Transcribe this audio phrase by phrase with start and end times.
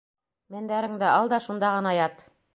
[0.55, 2.27] Мендәреңде ал да шунда ғына ят!